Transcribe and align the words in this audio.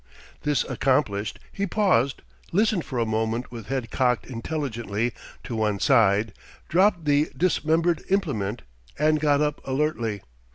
This 0.41 0.63
accomplished, 0.63 1.37
he 1.51 1.67
paused, 1.67 2.23
listened 2.51 2.85
for 2.85 2.97
a 2.97 3.05
moment 3.05 3.51
with 3.51 3.67
head 3.67 3.91
cocked 3.91 4.25
intelligently 4.25 5.13
to 5.43 5.55
one 5.55 5.79
side, 5.79 6.33
dropped 6.67 7.05
the 7.05 7.29
dismembered 7.37 8.03
implement, 8.09 8.63
and 8.97 9.19
got 9.19 9.41
up 9.41 9.61
alertly. 9.63 10.23